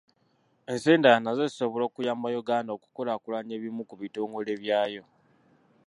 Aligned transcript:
Ensi 0.71 0.87
endala 0.95 1.17
nazo 1.21 1.43
zisobola 1.49 1.83
okuyamba 1.85 2.27
Uganda 2.41 2.71
okukulaakulanya 2.73 3.53
ebimu 3.55 3.81
ku 3.89 3.95
bitongole 4.01 4.51
byayo. 4.61 5.03